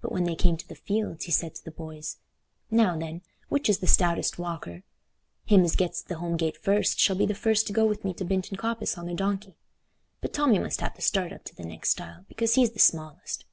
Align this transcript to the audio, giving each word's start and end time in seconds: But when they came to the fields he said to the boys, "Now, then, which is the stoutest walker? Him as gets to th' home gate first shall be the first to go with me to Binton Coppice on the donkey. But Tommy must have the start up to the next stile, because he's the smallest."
But 0.00 0.12
when 0.12 0.22
they 0.22 0.36
came 0.36 0.56
to 0.56 0.68
the 0.68 0.76
fields 0.76 1.24
he 1.24 1.32
said 1.32 1.56
to 1.56 1.64
the 1.64 1.72
boys, 1.72 2.18
"Now, 2.70 2.96
then, 2.96 3.22
which 3.48 3.68
is 3.68 3.78
the 3.78 3.88
stoutest 3.88 4.38
walker? 4.38 4.84
Him 5.46 5.64
as 5.64 5.74
gets 5.74 6.00
to 6.00 6.14
th' 6.14 6.18
home 6.18 6.36
gate 6.36 6.56
first 6.56 7.00
shall 7.00 7.16
be 7.16 7.26
the 7.26 7.34
first 7.34 7.66
to 7.66 7.72
go 7.72 7.84
with 7.84 8.04
me 8.04 8.14
to 8.14 8.24
Binton 8.24 8.56
Coppice 8.56 8.96
on 8.96 9.06
the 9.06 9.14
donkey. 9.14 9.56
But 10.20 10.32
Tommy 10.32 10.60
must 10.60 10.80
have 10.80 10.94
the 10.94 11.02
start 11.02 11.32
up 11.32 11.42
to 11.42 11.56
the 11.56 11.64
next 11.66 11.90
stile, 11.90 12.24
because 12.28 12.54
he's 12.54 12.70
the 12.70 12.78
smallest." 12.78 13.46